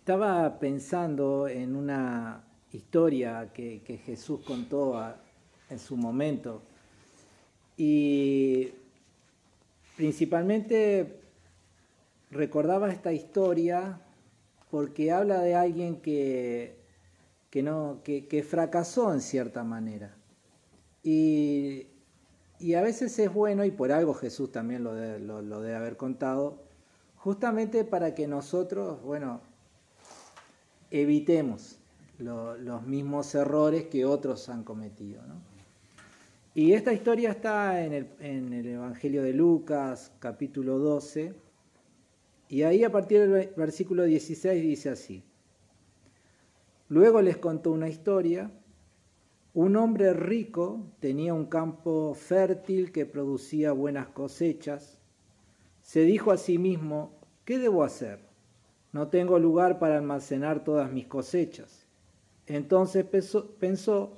Estaba 0.00 0.58
pensando 0.58 1.46
en 1.46 1.76
una 1.76 2.42
historia 2.72 3.52
que, 3.52 4.00
Jesús 4.06 4.40
contó 4.46 4.98
en 5.68 5.78
su 5.78 5.94
momento 5.94 6.62
y 7.76 8.70
principalmente 9.98 11.20
recordaba 12.30 12.90
esta 12.90 13.12
historia 13.12 14.00
porque 14.70 15.12
habla 15.12 15.42
de 15.42 15.54
alguien 15.54 16.00
que, 16.00 16.78
que, 17.50 17.62
no, 17.62 18.00
que, 18.02 18.42
fracasó 18.42 19.12
en 19.12 19.20
cierta 19.20 19.64
manera. 19.64 20.16
Y, 21.02 21.88
a 22.74 22.80
veces 22.80 23.18
es 23.18 23.32
bueno, 23.32 23.66
y 23.66 23.70
por 23.70 23.92
algo 23.92 24.14
Jesús 24.14 24.50
también 24.50 24.82
lo, 24.82 24.94
lo, 25.18 25.60
debe 25.60 25.76
haber 25.76 25.98
contado, 25.98 26.62
justamente 27.16 27.84
para 27.84 28.14
que 28.14 28.26
nosotros, 28.26 29.02
bueno, 29.02 29.49
evitemos 30.90 31.78
los 32.18 32.86
mismos 32.86 33.34
errores 33.34 33.84
que 33.86 34.04
otros 34.04 34.48
han 34.48 34.64
cometido. 34.64 35.22
Y 36.54 36.72
esta 36.72 36.92
historia 36.92 37.30
está 37.30 37.84
en 37.84 37.92
el, 37.92 38.08
en 38.20 38.52
el 38.52 38.66
Evangelio 38.66 39.22
de 39.22 39.32
Lucas, 39.32 40.12
capítulo 40.18 40.78
12, 40.78 41.34
y 42.48 42.62
ahí 42.62 42.82
a 42.82 42.90
partir 42.90 43.28
del 43.28 43.52
versículo 43.56 44.04
16 44.04 44.62
dice 44.62 44.90
así. 44.90 45.22
Luego 46.88 47.22
les 47.22 47.36
contó 47.36 47.70
una 47.70 47.88
historia. 47.88 48.50
Un 49.54 49.76
hombre 49.76 50.12
rico 50.12 50.84
tenía 50.98 51.32
un 51.32 51.46
campo 51.46 52.12
fértil 52.14 52.90
que 52.90 53.06
producía 53.06 53.70
buenas 53.70 54.08
cosechas. 54.08 54.98
Se 55.82 56.00
dijo 56.00 56.32
a 56.32 56.36
sí 56.36 56.58
mismo, 56.58 57.12
¿qué 57.44 57.58
debo 57.58 57.84
hacer? 57.84 58.29
No 58.92 59.08
tengo 59.08 59.38
lugar 59.38 59.78
para 59.78 59.98
almacenar 59.98 60.64
todas 60.64 60.90
mis 60.90 61.06
cosechas. 61.06 61.86
Entonces 62.46 63.04
pensó, 63.58 64.16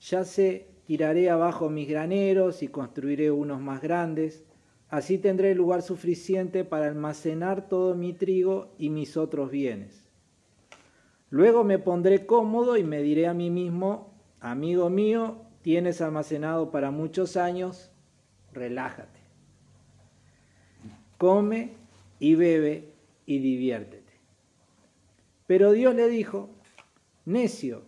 ya 0.00 0.24
sé, 0.24 0.68
tiraré 0.86 1.30
abajo 1.30 1.68
mis 1.68 1.88
graneros 1.88 2.62
y 2.62 2.68
construiré 2.68 3.30
unos 3.30 3.60
más 3.60 3.82
grandes 3.82 4.44
Así 4.92 5.16
tendré 5.16 5.54
lugar 5.54 5.80
suficiente 5.80 6.66
para 6.66 6.86
almacenar 6.86 7.66
todo 7.66 7.94
mi 7.94 8.12
trigo 8.12 8.74
y 8.76 8.90
mis 8.90 9.16
otros 9.16 9.50
bienes. 9.50 10.06
Luego 11.30 11.64
me 11.64 11.78
pondré 11.78 12.26
cómodo 12.26 12.76
y 12.76 12.84
me 12.84 13.00
diré 13.00 13.26
a 13.26 13.32
mí 13.32 13.48
mismo, 13.48 14.12
amigo 14.38 14.90
mío, 14.90 15.46
tienes 15.62 16.02
almacenado 16.02 16.70
para 16.70 16.90
muchos 16.90 17.38
años, 17.38 17.90
relájate. 18.52 19.18
Come 21.16 21.72
y 22.18 22.34
bebe 22.34 22.92
y 23.24 23.38
diviértete. 23.38 24.01
Pero 25.52 25.72
Dios 25.72 25.94
le 25.94 26.08
dijo, 26.08 26.48
necio, 27.26 27.82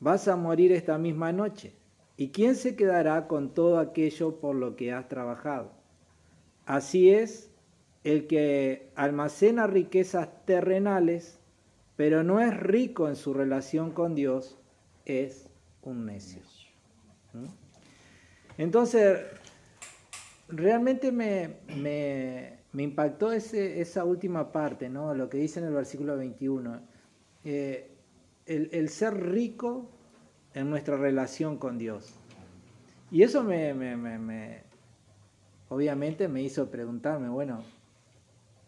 vas 0.00 0.28
a 0.28 0.36
morir 0.36 0.72
esta 0.72 0.96
misma 0.96 1.30
noche. 1.30 1.74
¿Y 2.16 2.30
quién 2.30 2.56
se 2.56 2.74
quedará 2.74 3.28
con 3.28 3.52
todo 3.52 3.78
aquello 3.80 4.40
por 4.40 4.56
lo 4.56 4.76
que 4.76 4.94
has 4.94 5.08
trabajado? 5.08 5.72
Así 6.64 7.10
es, 7.10 7.50
el 8.02 8.26
que 8.26 8.88
almacena 8.94 9.66
riquezas 9.66 10.30
terrenales, 10.46 11.38
pero 11.96 12.22
no 12.22 12.40
es 12.40 12.56
rico 12.58 13.10
en 13.10 13.16
su 13.16 13.34
relación 13.34 13.90
con 13.90 14.14
Dios, 14.14 14.58
es 15.04 15.50
un 15.82 16.06
necio. 16.06 16.40
¿Mm? 17.34 17.44
Entonces, 18.56 19.18
realmente 20.48 21.12
me, 21.12 22.56
impactó 22.72 23.32
esa 23.32 24.04
última 24.06 24.50
parte, 24.50 24.88
¿no? 24.88 25.14
lo 25.14 25.28
que 25.28 25.36
dice 25.36 25.60
en 25.60 25.66
el 25.66 25.74
versículo 25.74 26.16
21. 26.16 26.90
Eh, 27.44 27.90
el, 28.46 28.68
el, 28.72 28.88
ser 28.88 29.14
rico 29.14 29.88
en 30.54 30.70
nuestra 30.70 30.96
relación 30.96 31.58
con 31.58 31.78
Dios. 31.78 32.14
Y 33.10 33.22
eso 33.22 33.42
me, 33.42 34.62
obviamente 35.68 36.28
me 36.28 36.42
hizo 36.42 36.70
preguntarme, 36.70 37.28
bueno, 37.28 37.62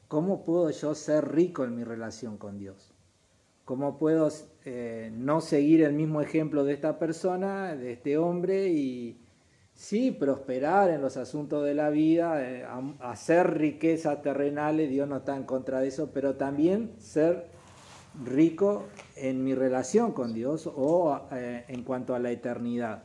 ¿cómo 0.08 0.44
puedo 0.44 0.70
yo 0.70 0.94
ser 0.94 1.32
rico 1.32 1.64
en 1.64 1.74
mi 1.74 1.82
relación 1.82 2.36
con 2.36 2.58
Dios? 2.58 2.92
¿Cómo 3.64 3.96
puedo 3.98 4.28
eh, 4.66 5.10
no 5.14 5.40
seguir 5.40 5.82
el 5.82 5.94
mismo 5.94 6.20
ejemplo 6.20 6.64
de 6.64 6.74
esta 6.74 6.98
persona, 6.98 7.74
de 7.74 7.92
este 7.92 8.18
hombre, 8.18 8.68
y 8.68 9.18
sí 9.72 10.10
prosperar 10.10 10.90
en 10.90 11.00
los 11.00 11.16
asuntos 11.16 11.64
de 11.64 11.74
la 11.74 11.88
vida, 11.88 12.42
eh, 12.42 12.66
hacer 13.00 13.56
riquezas 13.56 14.20
terrenales, 14.20 14.90
Dios 14.90 15.08
no 15.08 15.16
está 15.16 15.36
en 15.36 15.44
contra 15.44 15.80
de 15.80 15.88
eso, 15.88 16.10
pero 16.12 16.36
también 16.36 16.92
ser 16.98 17.46
rico 18.22 18.84
en 19.16 19.42
mi 19.42 19.54
relación 19.54 20.12
con 20.12 20.34
Dios 20.34 20.70
o 20.72 21.26
eh, 21.32 21.64
en 21.68 21.82
cuanto 21.82 22.14
a 22.14 22.18
la 22.18 22.30
eternidad? 22.30 23.04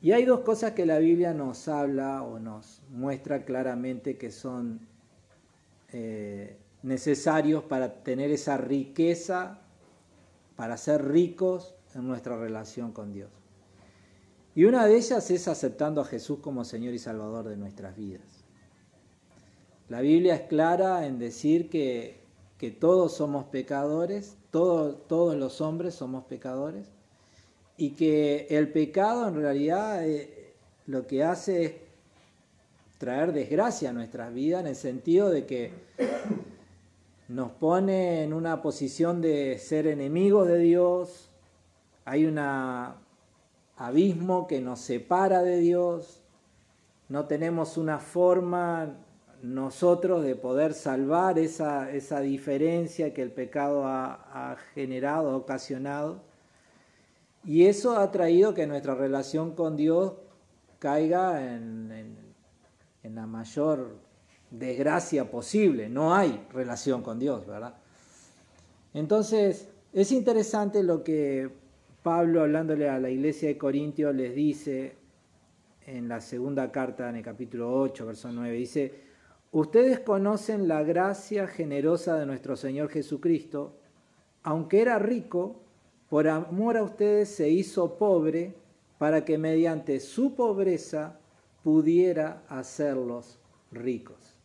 Y 0.00 0.12
hay 0.12 0.26
dos 0.26 0.40
cosas 0.40 0.72
que 0.72 0.84
la 0.84 0.98
Biblia 0.98 1.32
nos 1.32 1.66
habla 1.66 2.22
o 2.22 2.38
nos 2.38 2.82
muestra 2.90 3.44
claramente 3.44 4.18
que 4.18 4.30
son 4.30 4.86
eh, 5.92 6.58
necesarios 6.82 7.64
para 7.64 8.02
tener 8.02 8.30
esa 8.30 8.58
riqueza, 8.58 9.60
para 10.56 10.76
ser 10.76 11.06
ricos 11.08 11.74
en 11.94 12.06
nuestra 12.06 12.36
relación 12.36 12.92
con 12.92 13.12
Dios. 13.12 13.30
Y 14.54 14.64
una 14.64 14.86
de 14.86 14.96
ellas 14.96 15.30
es 15.30 15.48
aceptando 15.48 16.00
a 16.00 16.04
Jesús 16.04 16.38
como 16.40 16.64
Señor 16.64 16.94
y 16.94 16.98
Salvador 16.98 17.48
de 17.48 17.56
nuestras 17.56 17.96
vidas. 17.96 18.44
La 19.88 20.00
Biblia 20.00 20.34
es 20.34 20.42
clara 20.42 21.06
en 21.06 21.18
decir 21.18 21.70
que, 21.70 22.23
todos 22.70 23.14
somos 23.14 23.46
pecadores, 23.46 24.36
todos 24.50 25.36
los 25.36 25.60
hombres 25.60 25.94
somos 25.94 26.24
pecadores, 26.24 26.86
y 27.76 27.90
que 27.90 28.46
el 28.50 28.70
pecado 28.70 29.28
en 29.28 29.34
realidad 29.34 30.06
eh, 30.06 30.52
lo 30.86 31.06
que 31.06 31.24
hace 31.24 31.64
es 31.64 31.72
traer 32.98 33.32
desgracia 33.32 33.90
a 33.90 33.92
nuestras 33.92 34.32
vidas 34.32 34.60
en 34.60 34.68
el 34.68 34.76
sentido 34.76 35.28
de 35.28 35.44
que 35.44 35.72
nos 37.28 37.50
pone 37.52 38.22
en 38.22 38.32
una 38.32 38.62
posición 38.62 39.20
de 39.20 39.58
ser 39.58 39.86
enemigos 39.86 40.46
de 40.46 40.58
Dios, 40.58 41.30
hay 42.04 42.26
un 42.26 42.38
abismo 43.76 44.46
que 44.46 44.60
nos 44.60 44.80
separa 44.80 45.42
de 45.42 45.58
Dios, 45.58 46.20
no 47.08 47.26
tenemos 47.26 47.76
una 47.76 47.98
forma 47.98 48.94
nosotros 49.44 50.24
de 50.24 50.36
poder 50.36 50.72
salvar 50.72 51.38
esa, 51.38 51.90
esa 51.90 52.20
diferencia 52.20 53.12
que 53.12 53.20
el 53.20 53.30
pecado 53.30 53.86
ha, 53.86 54.56
generado, 54.72 55.32
ha 55.32 55.36
ocasionado. 55.36 56.22
Y 57.44 57.66
eso 57.66 57.98
ha 57.98 58.10
traído 58.10 58.54
que 58.54 58.66
nuestra 58.66 58.94
relación 58.94 59.54
con 59.54 59.76
Dios 59.76 60.14
caiga 60.78 61.54
en, 61.54 62.16
la 63.02 63.26
mayor 63.26 63.98
desgracia 64.50 65.30
posible. 65.30 65.90
No 65.90 66.14
hay 66.14 66.42
relación 66.50 67.02
con 67.02 67.18
Dios, 67.18 67.46
¿verdad? 67.46 67.74
Entonces, 68.94 69.68
es 69.92 70.10
interesante 70.10 70.82
lo 70.82 71.04
que 71.04 71.50
Pablo, 72.02 72.40
hablándole 72.40 72.88
a 72.88 72.98
la 72.98 73.10
iglesia 73.10 73.48
de 73.48 73.58
Corintios, 73.58 74.14
les 74.14 74.34
dice 74.34 74.96
en 75.86 76.08
la 76.08 76.22
segunda 76.22 76.72
carta, 76.72 77.10
en 77.10 77.16
el 77.16 77.22
capítulo 77.22 77.78
8, 77.78 78.06
verso 78.06 78.32
9. 78.32 78.56
Dice, 78.56 79.03
ustedes 79.54 80.00
conocen 80.00 80.66
la 80.66 80.82
gracia 80.82 81.46
generosa 81.46 82.16
de 82.18 82.26
nuestro 82.26 82.56
Señor 82.56 82.90
Jesucristo, 82.90 83.76
aunque 84.42 84.82
era 84.82 84.98
rico, 84.98 85.60
por 86.08 86.28
amor 86.28 86.76
a 86.76 86.82
ustedes 86.82 87.28
se 87.28 87.48
hizo 87.48 87.96
pobre 87.96 88.56
para 88.98 89.24
que 89.24 89.38
mediante 89.38 90.00
su 90.00 90.34
pobreza 90.34 91.18
pudiera 91.62 92.42
hacerlos 92.48 93.38
ricos. 93.70 94.36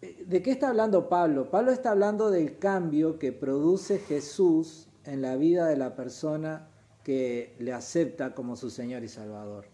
¿De 0.00 0.42
qué 0.42 0.50
está 0.50 0.70
hablando 0.70 1.08
Pablo? 1.08 1.48
Pablo 1.48 1.70
está 1.70 1.92
hablando 1.92 2.30
del 2.30 2.58
cambio 2.58 3.18
que 3.18 3.32
produce 3.32 4.00
Jesús 4.00 4.88
en 5.04 5.22
la 5.22 5.36
vida 5.36 5.66
de 5.66 5.76
la 5.76 5.94
persona 5.94 6.68
que 7.04 7.54
le 7.60 7.72
acepta 7.72 8.34
como 8.34 8.56
su 8.56 8.70
Señor 8.70 9.04
y 9.04 9.08
Salvador. 9.08 9.66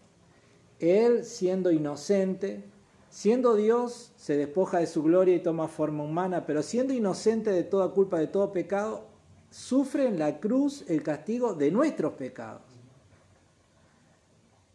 Él, 0.79 1.25
siendo 1.25 1.71
inocente, 1.71 2.63
siendo 3.09 3.55
Dios, 3.55 4.11
se 4.15 4.37
despoja 4.37 4.79
de 4.79 4.87
su 4.87 5.03
gloria 5.03 5.35
y 5.35 5.39
toma 5.39 5.67
forma 5.67 6.03
humana, 6.03 6.45
pero 6.45 6.63
siendo 6.63 6.93
inocente 6.93 7.51
de 7.51 7.63
toda 7.63 7.89
culpa, 7.89 8.19
de 8.19 8.27
todo 8.27 8.51
pecado, 8.51 9.05
sufre 9.49 10.07
en 10.07 10.19
la 10.19 10.39
cruz 10.39 10.85
el 10.87 11.03
castigo 11.03 11.53
de 11.53 11.71
nuestros 11.71 12.13
pecados. 12.13 12.61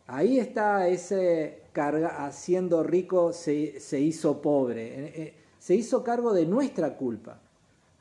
Ahí 0.07 0.39
está 0.39 0.89
ese 0.89 1.63
carga, 1.73 2.27
haciendo 2.27 2.83
rico 2.83 3.33
se, 3.33 3.81
se 3.81 4.01
hizo 4.01 4.43
pobre, 4.43 4.87
eh, 4.87 5.13
eh, 5.17 5.35
se 5.59 5.75
hizo 5.75 6.05
cargo 6.05 6.35
de 6.35 6.45
nuestra 6.45 6.97
culpa. 6.97 7.41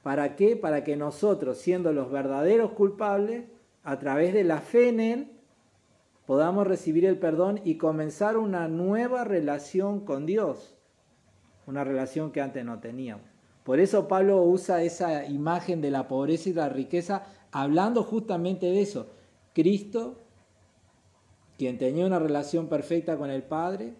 ¿Para 0.04 0.36
qué? 0.36 0.58
Para 0.58 0.84
que 0.84 0.98
nosotros, 0.98 1.58
siendo 1.58 1.94
los 1.94 2.12
verdaderos 2.12 2.72
culpables, 2.74 3.46
a 3.84 4.00
través 4.00 4.34
de 4.34 4.44
la 4.44 4.60
fe 4.60 4.90
en 4.90 5.00
Él, 5.00 5.32
podamos 6.26 6.68
recibir 6.68 7.06
el 7.06 7.18
perdón 7.18 7.60
y 7.64 7.76
comenzar 7.76 8.38
una 8.38 8.68
nueva 8.68 9.24
relación 9.24 10.02
con 10.02 10.26
Dios, 10.26 10.76
una 11.68 11.84
relación 11.84 12.32
que 12.32 12.42
antes 12.42 12.64
no 12.64 12.80
teníamos. 12.80 13.26
Por 13.64 13.80
eso 13.80 14.08
Pablo 14.08 14.44
usa 14.44 14.84
esa 14.84 15.26
imagen 15.26 15.82
de 15.82 15.92
la 15.92 16.08
pobreza 16.08 16.50
y 16.50 16.54
la 16.54 16.70
riqueza 16.70 17.24
hablando 17.52 18.04
justamente 18.04 18.66
de 18.66 18.82
eso. 18.82 19.08
Cristo, 19.54 20.22
quien 21.58 21.78
tenía 21.78 22.06
una 22.06 22.20
relación 22.20 22.68
perfecta 22.68 23.18
con 23.18 23.30
el 23.30 23.44
Padre, 23.44 23.94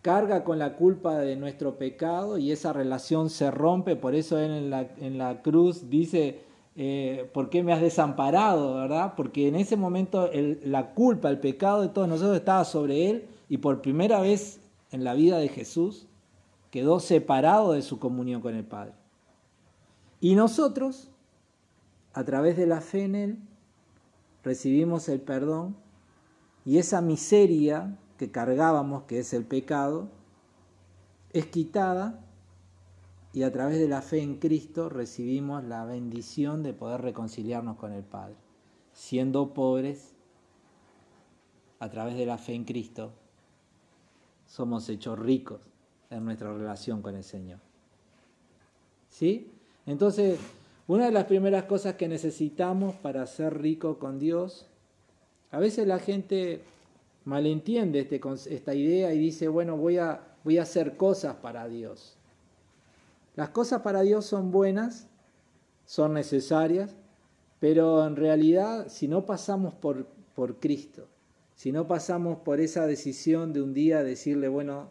carga 0.00 0.44
con 0.44 0.58
la 0.58 0.76
culpa 0.76 1.18
de 1.18 1.36
nuestro 1.36 1.76
pecado 1.76 2.38
y 2.38 2.52
esa 2.52 2.72
relación 2.72 3.28
se 3.28 3.50
rompe, 3.50 3.96
por 3.96 4.14
eso 4.14 4.38
él 4.38 4.52
en 4.52 4.70
la, 4.70 4.82
en 4.98 5.18
la 5.18 5.42
cruz 5.42 5.90
dice, 5.90 6.45
eh, 6.76 7.28
¿por 7.32 7.50
qué 7.50 7.62
me 7.62 7.72
has 7.72 7.80
desamparado? 7.80 8.74
¿verdad? 8.74 9.14
Porque 9.16 9.48
en 9.48 9.56
ese 9.56 9.76
momento 9.76 10.30
la 10.64 10.92
culpa, 10.94 11.30
el 11.30 11.40
pecado 11.40 11.82
de 11.82 11.88
todos 11.88 12.08
nosotros 12.08 12.36
estaba 12.36 12.64
sobre 12.64 13.10
él 13.10 13.28
y 13.48 13.58
por 13.58 13.80
primera 13.80 14.20
vez 14.20 14.60
en 14.90 15.04
la 15.04 15.14
vida 15.14 15.38
de 15.38 15.48
Jesús 15.48 16.06
quedó 16.70 17.00
separado 17.00 17.72
de 17.72 17.82
su 17.82 17.98
comunión 17.98 18.40
con 18.42 18.54
el 18.54 18.64
Padre. 18.64 18.92
Y 20.20 20.34
nosotros, 20.34 21.10
a 22.12 22.24
través 22.24 22.56
de 22.56 22.66
la 22.66 22.80
fe 22.80 23.04
en 23.04 23.14
Él, 23.14 23.38
recibimos 24.42 25.08
el 25.08 25.20
perdón 25.20 25.76
y 26.64 26.78
esa 26.78 27.00
miseria 27.00 27.96
que 28.18 28.30
cargábamos, 28.30 29.04
que 29.04 29.20
es 29.20 29.32
el 29.32 29.44
pecado, 29.44 30.08
es 31.32 31.46
quitada 31.46 32.25
y 33.36 33.42
a 33.42 33.52
través 33.52 33.78
de 33.78 33.86
la 33.86 34.00
fe 34.00 34.22
en 34.22 34.36
Cristo 34.36 34.88
recibimos 34.88 35.62
la 35.62 35.84
bendición 35.84 36.62
de 36.62 36.72
poder 36.72 37.02
reconciliarnos 37.02 37.76
con 37.76 37.92
el 37.92 38.02
Padre. 38.02 38.34
Siendo 38.94 39.52
pobres, 39.52 40.14
a 41.78 41.90
través 41.90 42.16
de 42.16 42.24
la 42.24 42.38
fe 42.38 42.54
en 42.54 42.64
Cristo, 42.64 43.12
somos 44.46 44.88
hechos 44.88 45.18
ricos 45.18 45.60
en 46.08 46.24
nuestra 46.24 46.50
relación 46.50 47.02
con 47.02 47.14
el 47.14 47.24
Señor. 47.24 47.58
¿Sí? 49.10 49.50
Entonces, 49.84 50.40
una 50.86 51.04
de 51.04 51.12
las 51.12 51.24
primeras 51.24 51.64
cosas 51.64 51.96
que 51.96 52.08
necesitamos 52.08 52.94
para 52.94 53.26
ser 53.26 53.60
rico 53.60 53.98
con 53.98 54.18
Dios, 54.18 54.64
a 55.50 55.58
veces 55.58 55.86
la 55.86 55.98
gente 55.98 56.62
malentiende 57.26 58.00
este, 58.00 58.18
esta 58.48 58.72
idea 58.72 59.12
y 59.12 59.18
dice, 59.18 59.46
bueno, 59.48 59.76
voy 59.76 59.98
a, 59.98 60.22
voy 60.42 60.56
a 60.56 60.62
hacer 60.62 60.96
cosas 60.96 61.36
para 61.36 61.68
Dios. 61.68 62.16
Las 63.36 63.50
cosas 63.50 63.82
para 63.82 64.00
Dios 64.00 64.24
son 64.24 64.50
buenas, 64.50 65.08
son 65.84 66.14
necesarias, 66.14 66.96
pero 67.60 68.06
en 68.06 68.16
realidad 68.16 68.88
si 68.88 69.08
no 69.08 69.26
pasamos 69.26 69.74
por, 69.74 70.06
por 70.34 70.58
Cristo, 70.58 71.06
si 71.54 71.70
no 71.70 71.86
pasamos 71.86 72.38
por 72.38 72.60
esa 72.60 72.86
decisión 72.86 73.52
de 73.52 73.62
un 73.62 73.74
día 73.74 74.02
decirle, 74.02 74.48
bueno, 74.48 74.88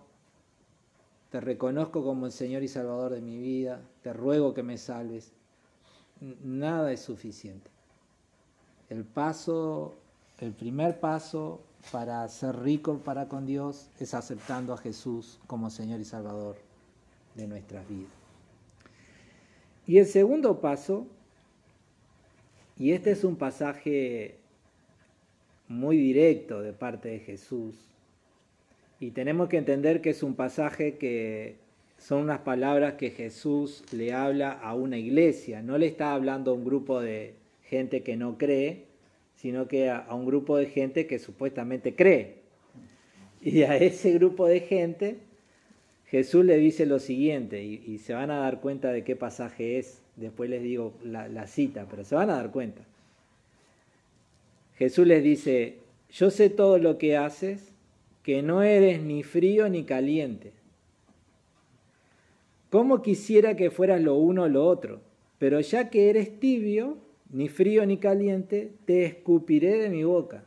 te 1.31 1.41
reconozco 1.41 2.03
como 2.03 2.27
el 2.27 2.31
Señor 2.31 2.61
y 2.61 2.67
Salvador 2.67 3.13
de 3.13 3.21
mi 3.21 3.37
vida, 3.37 3.81
te 4.03 4.13
ruego 4.13 4.53
que 4.53 4.63
me 4.63 4.77
salves, 4.77 5.31
nada 6.43 6.91
es 6.91 7.01
suficiente. 7.01 7.69
El 8.89 9.05
paso, 9.05 9.95
el 10.39 10.53
primer 10.53 10.99
paso 10.99 11.61
para 11.91 12.27
ser 12.27 12.59
rico 12.59 12.99
para 12.99 13.27
con 13.27 13.47
Dios 13.47 13.89
es 13.99 14.13
aceptando 14.13 14.73
a 14.73 14.77
Jesús 14.77 15.39
como 15.47 15.71
Señor 15.71 15.99
y 15.99 16.05
Salvador 16.05 16.57
de 17.33 17.47
nuestras 17.47 17.87
vidas. 17.87 18.24
Y 19.87 19.99
el 19.99 20.05
segundo 20.05 20.61
paso, 20.61 21.07
y 22.77 22.91
este 22.91 23.11
es 23.11 23.23
un 23.23 23.35
pasaje 23.35 24.35
muy 25.67 25.97
directo 25.97 26.61
de 26.61 26.73
parte 26.73 27.09
de 27.09 27.19
Jesús, 27.19 27.75
y 28.99 29.11
tenemos 29.11 29.49
que 29.49 29.57
entender 29.57 30.01
que 30.01 30.11
es 30.11 30.23
un 30.23 30.35
pasaje 30.35 30.95
que 30.97 31.55
son 31.97 32.23
unas 32.23 32.39
palabras 32.39 32.93
que 32.93 33.11
Jesús 33.11 33.83
le 33.91 34.13
habla 34.13 34.51
a 34.51 34.73
una 34.73 34.97
iglesia, 34.97 35.61
no 35.61 35.77
le 35.77 35.87
está 35.87 36.13
hablando 36.13 36.51
a 36.51 36.53
un 36.53 36.65
grupo 36.65 37.01
de 37.01 37.33
gente 37.63 38.01
que 38.03 38.15
no 38.15 38.37
cree, 38.37 38.85
sino 39.35 39.67
que 39.67 39.89
a, 39.89 40.07
un 40.11 40.25
grupo 40.25 40.57
de 40.57 40.67
gente 40.67 41.07
que 41.07 41.19
supuestamente 41.19 41.95
cree. 41.95 42.45
Y 43.41 43.63
a 43.63 43.77
ese 43.77 44.13
grupo 44.13 44.47
de 44.47 44.61
gente 44.61 45.17
Jesús 46.07 46.45
le 46.45 46.57
dice 46.57 46.85
lo 46.85 46.99
siguiente, 46.99 47.63
y, 47.63 47.97
se 47.97 48.13
van 48.13 48.31
a 48.31 48.39
dar 48.39 48.61
cuenta 48.61 48.91
de 48.91 49.03
qué 49.03 49.15
pasaje 49.15 49.79
es, 49.79 50.01
después 50.15 50.49
les 50.49 50.61
digo 50.61 50.93
la, 51.03 51.27
la 51.27 51.47
cita, 51.47 51.87
pero 51.89 52.03
se 52.03 52.15
van 52.15 52.29
a 52.29 52.35
dar 52.35 52.51
cuenta. 52.51 52.83
Jesús 54.77 55.07
les 55.07 55.23
dice, 55.23 55.77
yo 56.11 56.29
sé 56.29 56.49
todo 56.49 56.77
lo 56.77 56.97
que 56.97 57.17
haces, 57.17 57.71
que 58.23 58.41
no 58.41 58.61
eres 58.61 59.01
ni 59.01 59.23
frío 59.23 59.67
ni 59.69 59.83
caliente. 59.83 60.51
¿Cómo 62.69 63.01
quisiera 63.01 63.55
que 63.55 63.71
fueras 63.71 64.01
lo 64.01 64.15
uno 64.15 64.43
o 64.43 64.49
lo 64.49 64.65
otro? 64.65 65.01
Pero 65.39 65.59
ya 65.61 65.89
que 65.89 66.09
eres 66.09 66.39
tibio, 66.39 66.97
ni 67.31 67.49
frío 67.49 67.85
ni 67.85 67.97
caliente, 67.97 68.71
te 68.85 69.05
escupiré 69.05 69.77
de 69.77 69.89
mi 69.89 70.03
boca. 70.03 70.43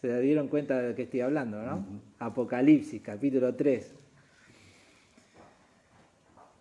Se 0.00 0.20
dieron 0.20 0.48
cuenta 0.48 0.80
de 0.80 0.90
lo 0.90 0.94
que 0.94 1.02
estoy 1.02 1.20
hablando, 1.20 1.60
¿no? 1.62 1.84
Apocalipsis, 2.18 3.02
capítulo 3.02 3.54
3. 3.54 3.94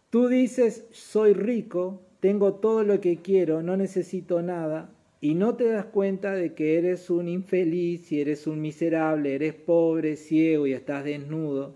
Tú 0.09 0.27
dices, 0.27 0.87
soy 0.91 1.33
rico, 1.33 2.01
tengo 2.19 2.55
todo 2.55 2.83
lo 2.83 2.99
que 2.99 3.17
quiero, 3.17 3.61
no 3.61 3.77
necesito 3.77 4.41
nada, 4.41 4.91
y 5.21 5.35
no 5.35 5.55
te 5.55 5.65
das 5.65 5.85
cuenta 5.85 6.33
de 6.33 6.53
que 6.53 6.77
eres 6.77 7.09
un 7.09 7.27
infeliz 7.27 8.11
y 8.11 8.21
eres 8.21 8.47
un 8.47 8.61
miserable, 8.61 9.35
eres 9.35 9.53
pobre, 9.53 10.15
ciego 10.15 10.67
y 10.67 10.73
estás 10.73 11.03
desnudo. 11.03 11.75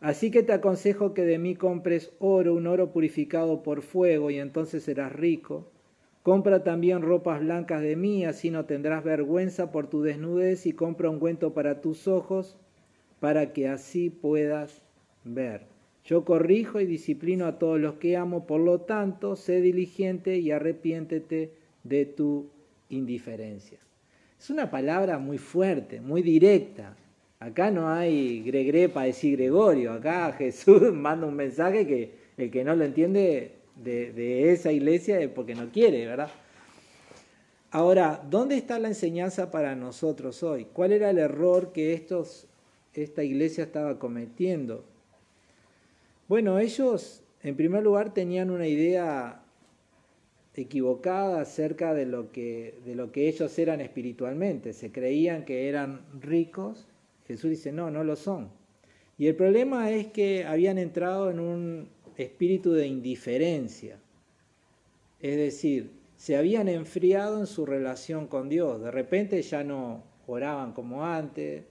Así 0.00 0.30
que 0.30 0.42
te 0.42 0.52
aconsejo 0.52 1.14
que 1.14 1.24
de 1.24 1.38
mí 1.38 1.54
compres 1.54 2.12
oro, 2.18 2.54
un 2.54 2.66
oro 2.66 2.92
purificado 2.92 3.62
por 3.62 3.82
fuego, 3.82 4.30
y 4.30 4.38
entonces 4.38 4.82
serás 4.84 5.12
rico 5.12 5.70
Compra 6.28 6.62
también 6.62 7.00
ropas 7.00 7.40
blancas 7.40 7.80
de 7.80 7.96
mí, 7.96 8.26
así 8.26 8.50
no 8.50 8.66
tendrás 8.66 9.02
vergüenza 9.02 9.72
por 9.72 9.86
tu 9.86 10.02
desnudez, 10.02 10.66
y 10.66 10.74
compra 10.74 11.08
ungüento 11.08 11.54
para 11.54 11.80
tus 11.80 12.06
ojos, 12.06 12.58
para 13.18 13.54
que 13.54 13.66
así 13.66 14.10
puedas 14.10 14.82
ver. 15.24 15.67
Yo 16.08 16.24
corrijo 16.24 16.80
y 16.80 16.86
disciplino 16.86 17.44
a 17.44 17.58
todos 17.58 17.78
los 17.78 17.96
que 17.96 18.16
amo, 18.16 18.46
por 18.46 18.62
lo 18.62 18.80
tanto, 18.80 19.36
sé 19.36 19.60
diligente 19.60 20.38
y 20.38 20.50
arrepiéntete 20.50 21.52
de 21.84 22.06
tu 22.06 22.48
indiferencia. 22.88 23.78
Es 24.40 24.48
una 24.48 24.70
palabra 24.70 25.18
muy 25.18 25.36
fuerte, 25.36 26.00
muy 26.00 26.22
directa. 26.22 26.96
Acá 27.40 27.70
no 27.70 27.90
hay 27.90 28.42
gregre 28.42 28.88
para 28.88 29.04
decir 29.04 29.36
Gregorio, 29.36 29.92
acá 29.92 30.32
Jesús 30.32 30.80
manda 30.94 31.26
un 31.26 31.36
mensaje 31.36 31.86
que 31.86 32.12
el 32.38 32.50
que 32.50 32.64
no 32.64 32.74
lo 32.74 32.84
entiende 32.84 33.52
de, 33.76 34.50
esa 34.50 34.72
iglesia 34.72 35.20
es 35.20 35.28
porque 35.28 35.54
no 35.54 35.70
quiere, 35.70 36.06
¿verdad? 36.06 36.30
Ahora, 37.70 38.24
¿dónde 38.30 38.56
está 38.56 38.78
la 38.78 38.88
enseñanza 38.88 39.50
para 39.50 39.76
nosotros 39.76 40.42
hoy? 40.42 40.68
¿Cuál 40.72 40.92
era 40.92 41.10
el 41.10 41.18
error 41.18 41.70
que 41.70 41.92
esta 42.94 43.22
iglesia 43.22 43.64
estaba 43.64 43.98
cometiendo? 43.98 44.84
Bueno, 46.28 46.58
ellos, 46.58 47.24
en 47.42 47.56
primer 47.56 47.82
lugar, 47.82 48.12
tenían 48.12 48.50
una 48.50 48.66
idea 48.66 49.42
equivocada 50.54 51.40
acerca 51.40 51.94
de 51.94 52.04
lo 52.04 52.32
que, 52.32 52.78
de 52.84 52.94
lo 52.94 53.12
que 53.12 53.28
ellos 53.28 53.58
eran 53.58 53.80
espiritualmente. 53.80 54.74
Se 54.74 54.92
creían 54.92 55.46
que 55.46 55.68
eran 55.68 56.04
ricos. 56.20 56.86
Jesús 57.26 57.50
dice, 57.50 57.72
no, 57.72 57.90
no 57.90 58.04
lo 58.04 58.14
son. 58.14 58.50
Y 59.16 59.26
el 59.26 59.36
problema 59.36 59.90
es 59.90 60.08
que 60.08 60.44
habían 60.44 60.76
entrado 60.76 61.30
en 61.30 61.40
un 61.40 61.88
espíritu 62.16 62.72
de 62.72 62.86
indiferencia. 62.86 63.98
Es 65.20 65.36
decir, 65.36 65.92
se 66.16 66.36
habían 66.36 66.68
enfriado 66.68 67.40
en 67.40 67.46
su 67.46 67.64
relación 67.64 68.26
con 68.26 68.50
Dios. 68.50 68.82
De 68.82 68.90
repente 68.90 69.40
ya 69.40 69.64
no 69.64 70.04
oraban 70.26 70.72
como 70.74 71.06
antes, 71.06 71.64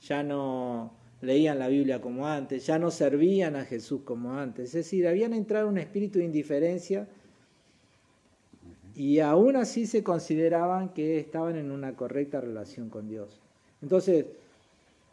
ya 0.00 0.22
no 0.22 0.97
leían 1.20 1.58
la 1.58 1.68
Biblia 1.68 2.00
como 2.00 2.26
antes, 2.26 2.66
ya 2.66 2.78
no 2.78 2.90
servían 2.90 3.56
a 3.56 3.64
Jesús 3.64 4.02
como 4.04 4.34
antes. 4.34 4.66
Es 4.66 4.72
decir, 4.72 5.06
habían 5.06 5.32
entrado 5.32 5.66
en 5.66 5.72
un 5.72 5.78
espíritu 5.78 6.18
de 6.18 6.24
indiferencia 6.24 7.08
y 8.94 9.20
aún 9.20 9.56
así 9.56 9.86
se 9.86 10.02
consideraban 10.02 10.90
que 10.90 11.18
estaban 11.18 11.56
en 11.56 11.70
una 11.70 11.94
correcta 11.94 12.40
relación 12.40 12.88
con 12.88 13.08
Dios. 13.08 13.40
Entonces, 13.80 14.26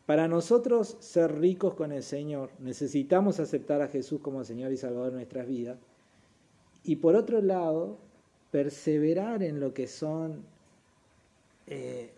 para 0.05 0.27
nosotros 0.27 0.97
ser 1.00 1.39
ricos 1.39 1.74
con 1.74 1.91
el 1.91 2.03
Señor, 2.03 2.50
necesitamos 2.59 3.39
aceptar 3.39 3.81
a 3.81 3.88
Jesús 3.88 4.21
como 4.21 4.43
Señor 4.43 4.71
y 4.71 4.77
Salvador 4.77 5.12
de 5.12 5.17
nuestras 5.17 5.47
vidas. 5.47 5.77
Y 6.83 6.97
por 6.97 7.15
otro 7.15 7.41
lado, 7.41 7.97
perseverar 8.51 9.41
en 9.41 9.59
lo 9.59 9.74
que 9.74 9.88
son 9.88 10.43
eh, 11.67 12.12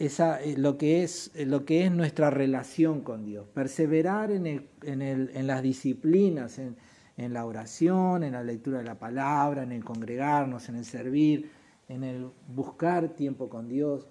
esa, 0.00 0.42
eh, 0.42 0.56
lo, 0.56 0.78
que 0.78 1.02
es, 1.02 1.30
lo 1.34 1.64
que 1.64 1.84
es 1.84 1.92
nuestra 1.92 2.30
relación 2.30 3.02
con 3.02 3.24
Dios. 3.24 3.46
Perseverar 3.52 4.30
en, 4.30 4.66
en 4.82 5.46
las 5.46 5.62
disciplinas, 5.62 6.58
en, 6.58 6.76
en, 7.16 7.32
la 7.34 7.44
oración, 7.44 8.24
en 8.24 8.32
la 8.32 8.42
lectura 8.42 8.78
de 8.78 8.84
la 8.84 8.98
palabra, 8.98 9.62
en 9.62 9.72
el 9.72 9.84
congregarnos, 9.84 10.68
en 10.70 10.76
el 10.76 10.84
servir, 10.86 11.50
en 11.88 12.02
el 12.02 12.30
buscar 12.48 13.10
tiempo 13.10 13.48
con 13.48 13.68
Dios. 13.68 14.06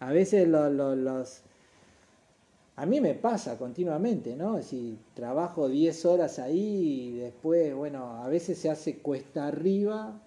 A 0.00 0.10
veces 0.10 0.48
los 0.48 1.42
a 2.74 2.86
mí 2.86 3.00
me 3.00 3.14
pasa 3.14 3.58
continuamente, 3.58 4.34
¿no? 4.34 4.60
Si 4.62 4.98
trabajo 5.14 5.68
10 5.68 6.04
horas 6.06 6.38
ahí 6.38 7.12
y 7.12 7.18
después, 7.18 7.74
bueno, 7.74 8.22
a 8.22 8.28
veces 8.28 8.58
se 8.58 8.70
hace 8.70 8.98
cuesta 8.98 9.46
arriba 9.46 10.20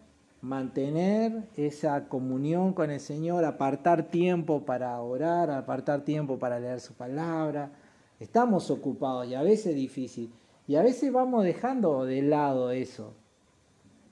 mantener 0.45 1.49
esa 1.57 2.07
comunión 2.07 2.73
con 2.73 2.91
el 2.91 2.99
Señor, 2.99 3.43
apartar 3.45 4.09
tiempo 4.09 4.63
para 4.63 5.01
orar, 5.01 5.49
apartar 5.49 6.01
tiempo 6.01 6.37
para 6.37 6.59
leer 6.59 6.79
su 6.79 6.93
palabra. 6.93 7.71
Estamos 8.19 8.69
ocupados 8.69 9.27
y 9.27 9.33
a 9.33 9.41
veces 9.41 9.67
es 9.67 9.75
difícil. 9.75 10.31
Y 10.67 10.75
a 10.75 10.83
veces 10.83 11.11
vamos 11.11 11.43
dejando 11.43 12.05
de 12.05 12.21
lado 12.21 12.69
eso. 12.69 13.13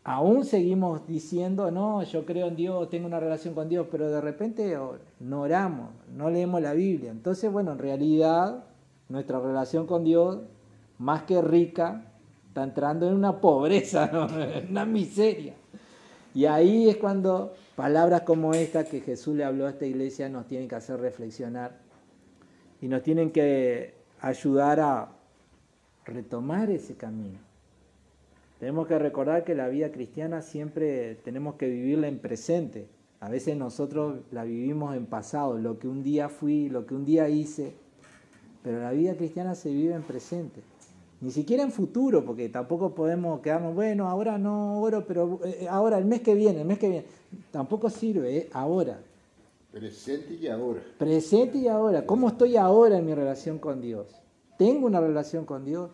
Aún 0.03 0.43
seguimos 0.43 1.07
diciendo, 1.07 1.69
no, 1.69 2.01
yo 2.03 2.25
creo 2.25 2.47
en 2.47 2.55
Dios, 2.55 2.89
tengo 2.89 3.05
una 3.05 3.19
relación 3.19 3.53
con 3.53 3.69
Dios, 3.69 3.87
pero 3.91 4.09
de 4.09 4.19
repente 4.19 4.75
no 5.19 5.41
oramos, 5.41 5.91
no 6.13 6.31
leemos 6.31 6.61
la 6.61 6.73
Biblia. 6.73 7.11
Entonces, 7.11 7.51
bueno, 7.51 7.71
en 7.73 7.77
realidad 7.77 8.65
nuestra 9.07 9.39
relación 9.39 9.85
con 9.85 10.03
Dios, 10.03 10.39
más 10.97 11.23
que 11.23 11.41
rica, 11.43 12.11
está 12.47 12.63
entrando 12.63 13.07
en 13.07 13.13
una 13.13 13.39
pobreza, 13.39 14.09
en 14.55 14.71
una 14.71 14.85
miseria. 14.85 15.53
Y 16.33 16.45
ahí 16.45 16.89
es 16.89 16.97
cuando 16.97 17.53
palabras 17.75 18.21
como 18.21 18.53
esta 18.53 18.85
que 18.85 19.01
Jesús 19.01 19.35
le 19.35 19.43
habló 19.43 19.67
a 19.67 19.71
esta 19.71 19.85
iglesia 19.85 20.29
nos 20.29 20.47
tienen 20.47 20.67
que 20.67 20.75
hacer 20.75 20.99
reflexionar 20.99 21.77
y 22.81 22.87
nos 22.87 23.03
tienen 23.03 23.31
que 23.31 23.93
ayudar 24.19 24.79
a 24.79 25.09
retomar 26.05 26.69
ese 26.69 26.95
camino. 26.95 27.39
Tenemos 28.59 28.87
que 28.87 28.97
recordar 28.97 29.43
que 29.43 29.55
la 29.55 29.67
vida 29.67 29.91
cristiana 29.91 30.41
siempre 30.41 31.15
tenemos 31.23 31.55
que 31.55 31.67
vivirla 31.67 32.07
en 32.07 32.19
presente. 32.19 32.87
A 33.19 33.29
veces 33.29 33.55
nosotros 33.55 34.19
la 34.31 34.43
vivimos 34.43 34.95
en 34.95 35.05
pasado, 35.05 35.57
lo 35.57 35.79
que 35.79 35.87
un 35.87 36.03
día 36.03 36.29
fui, 36.29 36.69
lo 36.69 36.85
que 36.85 36.95
un 36.95 37.05
día 37.05 37.29
hice, 37.29 37.73
pero 38.63 38.79
la 38.79 38.91
vida 38.91 39.15
cristiana 39.15 39.55
se 39.55 39.69
vive 39.69 39.93
en 39.93 40.03
presente. 40.03 40.61
Ni 41.23 41.31
siquiera 41.31 41.63
en 41.63 41.71
futuro, 41.71 42.25
porque 42.25 42.49
tampoco 42.49 42.93
podemos 42.93 43.39
quedarnos, 43.39 43.73
bueno, 43.73 44.09
ahora 44.09 44.37
no 44.37 44.81
oro, 44.81 45.05
pero 45.07 45.39
eh, 45.45 45.67
ahora, 45.69 45.97
el 45.97 46.03
mes 46.03 46.19
que 46.19 46.35
viene, 46.35 46.59
el 46.59 46.67
mes 46.67 46.79
que 46.79 46.89
viene. 46.89 47.05
Tampoco 47.49 47.89
sirve, 47.89 48.37
¿eh? 48.37 48.49
ahora. 48.51 48.99
Presente 49.71 50.33
y 50.33 50.47
ahora. 50.49 50.81
Presente 50.97 51.59
y 51.59 51.69
ahora. 51.69 52.05
¿Cómo 52.05 52.27
estoy 52.27 52.57
ahora 52.57 52.97
en 52.97 53.05
mi 53.05 53.13
relación 53.13 53.57
con 53.57 53.79
Dios? 53.79 54.07
¿Tengo 54.57 54.85
una 54.85 54.99
relación 54.99 55.45
con 55.45 55.63
Dios? 55.63 55.91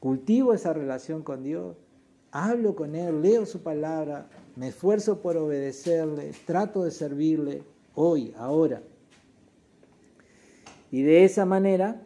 ¿Cultivo 0.00 0.52
esa 0.52 0.74
relación 0.74 1.22
con 1.22 1.42
Dios? 1.42 1.74
¿Hablo 2.30 2.76
con 2.76 2.94
Él? 2.94 3.22
¿Leo 3.22 3.46
su 3.46 3.62
palabra? 3.62 4.28
¿Me 4.56 4.68
esfuerzo 4.68 5.22
por 5.22 5.38
obedecerle? 5.38 6.32
¿Trato 6.44 6.84
de 6.84 6.90
servirle 6.90 7.62
hoy, 7.94 8.34
ahora? 8.36 8.82
Y 10.90 11.00
de 11.00 11.24
esa 11.24 11.46
manera 11.46 12.02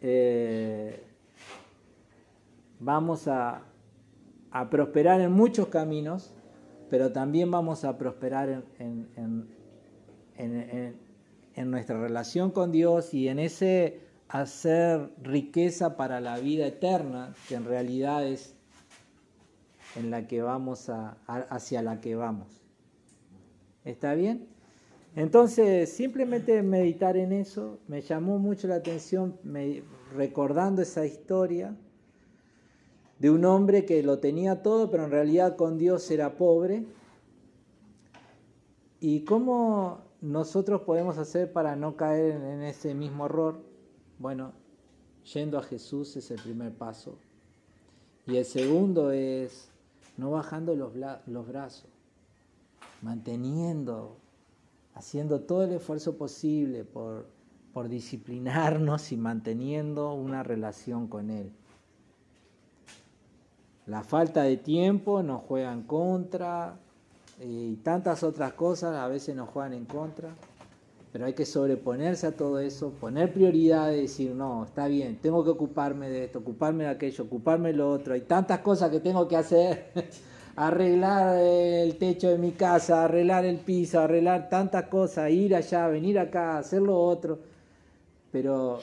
eh, 0.00 1.02
vamos 2.80 3.28
a, 3.28 3.64
prosperar 4.70 5.20
en 5.20 5.32
muchos 5.32 5.68
caminos, 5.68 6.32
pero 6.90 7.12
también 7.12 7.50
vamos 7.50 7.84
a 7.84 7.98
prosperar 7.98 8.64
en, 8.78 9.48
nuestra 11.56 12.00
relación 12.00 12.50
con 12.50 12.72
Dios 12.72 13.12
y 13.14 13.28
en 13.28 13.38
ese 13.38 14.00
hacer 14.28 15.12
riqueza 15.22 15.96
para 15.96 16.20
la 16.20 16.38
vida 16.38 16.66
eterna, 16.66 17.34
que 17.48 17.56
en 17.56 17.64
realidad 17.64 18.26
es 18.26 18.54
en 19.96 20.10
la 20.10 20.26
que 20.26 20.42
vamos 20.42 20.88
a, 20.88 21.16
hacia 21.26 21.82
la 21.82 22.00
que 22.00 22.14
vamos. 22.14 22.60
¿Está 23.84 24.14
bien? 24.14 24.48
Entonces, 25.16 25.90
simplemente 25.90 26.62
meditar 26.62 27.16
en 27.16 27.32
eso 27.32 27.80
me 27.88 28.02
llamó 28.02 28.38
mucho 28.38 28.68
la 28.68 28.76
atención 28.76 29.36
recordando 30.14 30.82
esa 30.82 31.06
historia 31.06 31.74
de 33.18 33.30
un 33.30 33.44
hombre 33.44 33.84
que 33.84 34.02
lo 34.02 34.18
tenía 34.18 34.62
todo, 34.62 34.90
pero 34.90 35.04
en 35.04 35.10
realidad 35.10 35.56
con 35.56 35.78
Dios 35.78 36.10
era 36.10 36.36
pobre. 36.36 36.86
¿Y 39.00 39.20
cómo 39.20 40.02
nosotros 40.20 40.82
podemos 40.82 41.18
hacer 41.18 41.52
para 41.52 41.76
no 41.76 41.96
caer 41.96 42.32
en 42.42 42.62
ese 42.62 42.94
mismo 42.94 43.26
error? 43.26 43.60
Bueno, 44.18 44.52
yendo 45.32 45.58
a 45.58 45.62
Jesús 45.62 46.16
es 46.16 46.30
el 46.30 46.40
primer 46.40 46.72
paso. 46.72 47.18
Y 48.26 48.36
el 48.36 48.44
segundo 48.44 49.10
es 49.10 49.70
no 50.16 50.30
bajando 50.30 50.74
los, 50.74 50.92
los 51.26 51.48
brazos, 51.48 51.88
manteniendo, 53.02 54.16
haciendo 54.94 55.40
todo 55.40 55.64
el 55.64 55.72
esfuerzo 55.72 56.16
posible 56.16 56.84
por, 56.84 57.26
por 57.72 57.88
disciplinarnos 57.88 59.12
y 59.12 59.16
manteniendo 59.16 60.12
una 60.12 60.42
relación 60.42 61.06
con 61.06 61.30
Él. 61.30 61.52
La 63.88 64.02
falta 64.02 64.42
de 64.42 64.58
tiempo 64.58 65.22
nos 65.22 65.40
juega 65.44 65.72
en 65.72 65.82
contra 65.84 66.76
eh, 67.40 67.70
y 67.72 67.76
tantas 67.76 68.22
otras 68.22 68.52
cosas 68.52 68.94
a 68.94 69.08
veces 69.08 69.34
nos 69.34 69.48
juegan 69.48 69.72
en 69.72 69.86
contra, 69.86 70.28
pero 71.10 71.24
hay 71.24 71.32
que 71.32 71.46
sobreponerse 71.46 72.26
a 72.26 72.36
todo 72.36 72.60
eso, 72.60 72.90
poner 72.90 73.32
prioridad 73.32 73.90
y 73.92 74.02
decir, 74.02 74.34
no, 74.34 74.66
está 74.66 74.88
bien, 74.88 75.16
tengo 75.22 75.42
que 75.42 75.48
ocuparme 75.48 76.10
de 76.10 76.24
esto, 76.24 76.40
ocuparme 76.40 76.84
de 76.84 76.90
aquello, 76.90 77.24
ocuparme 77.24 77.70
de 77.70 77.78
lo 77.78 77.90
otro, 77.90 78.12
hay 78.12 78.20
tantas 78.20 78.58
cosas 78.58 78.90
que 78.90 79.00
tengo 79.00 79.26
que 79.26 79.36
hacer, 79.36 79.86
arreglar 80.56 81.38
el 81.38 81.96
techo 81.96 82.28
de 82.28 82.36
mi 82.36 82.52
casa, 82.52 83.04
arreglar 83.04 83.46
el 83.46 83.56
piso, 83.56 84.00
arreglar 84.00 84.50
tantas 84.50 84.84
cosas, 84.88 85.30
ir 85.30 85.56
allá, 85.56 85.88
venir 85.88 86.18
acá, 86.18 86.58
hacer 86.58 86.82
lo 86.82 87.00
otro, 87.00 87.38
pero 88.30 88.80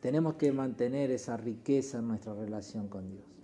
tenemos 0.00 0.36
que 0.36 0.50
mantener 0.50 1.10
esa 1.10 1.36
riqueza 1.36 1.98
en 1.98 2.08
nuestra 2.08 2.32
relación 2.32 2.88
con 2.88 3.10
Dios. 3.10 3.35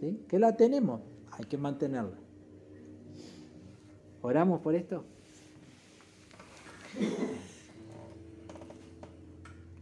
¿sí? 0.00 0.24
que 0.28 0.38
la 0.38 0.56
tenemos, 0.56 1.00
hay 1.32 1.44
que 1.44 1.58
mantenerla. 1.58 2.16
¿Oramos 4.22 4.60
por 4.60 4.74
esto? 4.74 5.04